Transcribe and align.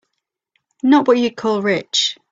Not 0.81 1.07
what 1.07 1.19
you'd 1.19 1.37
call 1.37 1.61
rich. 1.61 2.17